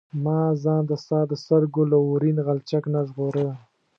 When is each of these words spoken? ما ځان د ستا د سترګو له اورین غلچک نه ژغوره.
ما 0.23 0.39
ځان 0.63 0.81
د 0.89 0.91
ستا 1.03 1.19
د 1.31 1.33
سترګو 1.43 1.81
له 1.91 1.97
اورین 2.05 2.37
غلچک 2.47 2.83
نه 2.93 3.01
ژغوره. 3.07 3.47